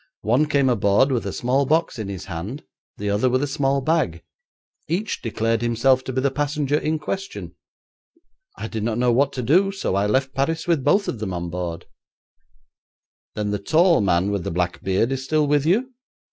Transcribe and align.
One 0.21 0.47
came 0.47 0.67
aboard 0.67 1.11
with 1.11 1.27
a 1.27 1.31
small 1.31 1.67
box 1.67 1.99
in 1.99 2.07
his 2.07 2.25
hand; 2.25 2.63
the 2.97 3.11
other 3.11 3.29
with 3.29 3.43
a 3.43 3.47
small 3.47 3.81
bag. 3.81 4.23
Each 4.87 5.21
declared 5.21 5.61
himself 5.61 6.03
to 6.05 6.11
be 6.11 6.21
the 6.21 6.31
passenger 6.31 6.79
in 6.79 6.97
question. 6.97 7.53
I 8.57 8.67
did 8.67 8.81
not 8.81 8.97
know 8.97 9.11
what 9.11 9.31
to 9.33 9.43
do, 9.43 9.71
so 9.71 9.93
I 9.93 10.07
left 10.07 10.33
Paris 10.33 10.67
with 10.67 10.83
both 10.83 11.07
of 11.07 11.19
them 11.19 11.33
on 11.33 11.51
board.' 11.51 11.85
'Then 13.35 13.51
the 13.51 13.59
tall 13.59 14.01
man 14.01 14.31
with 14.31 14.43
the 14.43 14.49
black 14.49 14.81
beard 14.81 15.11
is 15.11 15.23
still 15.23 15.45
with 15.45 15.67
you?' 15.67 15.93